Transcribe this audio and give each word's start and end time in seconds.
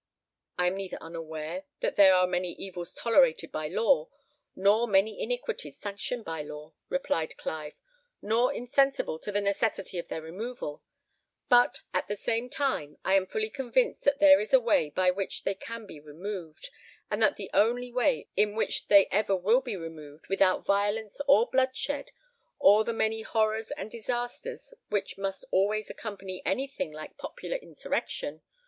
"I 0.57 0.65
am 0.65 0.77
neither 0.77 0.97
unaware 0.99 1.65
that 1.81 1.95
there 1.95 2.15
are 2.15 2.25
many 2.25 2.53
evils 2.53 2.95
tolerated 2.95 3.51
by 3.51 3.67
law, 3.67 4.09
nor 4.55 4.87
many 4.87 5.21
iniquities 5.21 5.77
sanctioned 5.77 6.25
by 6.25 6.41
law," 6.41 6.73
replied 6.89 7.37
Clive, 7.37 7.75
"nor 8.19 8.51
insensible 8.51 9.19
to 9.19 9.31
the 9.31 9.39
necessity 9.39 9.99
of 9.99 10.07
their 10.07 10.23
removal; 10.23 10.81
but 11.49 11.81
at 11.93 12.07
the 12.07 12.15
same 12.15 12.49
time, 12.49 12.97
I 13.05 13.13
am 13.15 13.27
fully 13.27 13.51
convinced 13.51 14.03
that 14.05 14.17
there 14.19 14.39
is 14.39 14.53
a 14.53 14.59
way 14.59 14.89
by 14.89 15.11
which 15.11 15.43
they 15.43 15.53
can 15.53 15.85
be 15.85 15.99
removed 15.99 16.71
and 17.11 17.21
that 17.21 17.35
the 17.35 17.51
only 17.53 17.91
way 17.91 18.27
in 18.35 18.55
which 18.55 18.87
they 18.87 19.05
ever 19.11 19.35
will 19.35 19.61
be 19.61 19.77
removed 19.77 20.29
without 20.29 20.65
violence 20.65 21.21
or 21.27 21.47
bloodshed, 21.47 22.09
or 22.57 22.83
the 22.83 22.91
many 22.91 23.21
horrors 23.21 23.69
and 23.73 23.91
disasters 23.91 24.73
which 24.89 25.19
must 25.19 25.45
always 25.51 25.91
accompany 25.91 26.41
anything 26.43 26.91
like 26.91 27.17
popular 27.19 27.57
insurrection. 27.57 28.41